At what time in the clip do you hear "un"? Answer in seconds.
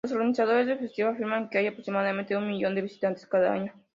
2.35-2.47